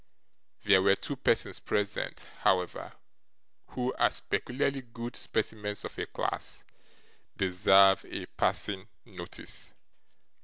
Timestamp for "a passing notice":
8.05-9.75